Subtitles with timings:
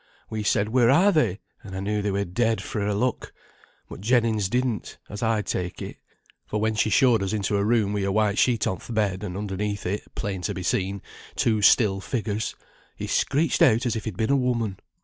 [0.31, 3.31] We said, 'Where are they?' and I knew they were dead, fra' her look;
[3.87, 5.97] but Jennings didn't, as I take it;
[6.47, 9.23] for when she showed us into a room wi' a white sheet on th' bed,
[9.23, 11.03] and underneath it, plain to be seen,
[11.35, 12.55] two still figures,
[12.95, 14.79] he screeched out as if he'd been a woman.